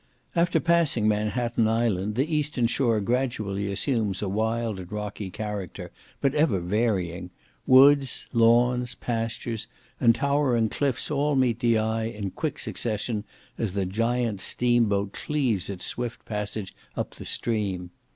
[0.35, 6.33] After passing Manhatten Island, the eastern shore gradually assumes a wild and rocky character, but
[6.33, 7.29] ever varying;
[7.67, 9.67] woods, lawns, pastures,
[9.99, 13.25] and towering cliffs all meet the eye in quick succession,
[13.59, 17.91] as the giant steam boat cleaves its swift passage up the stream.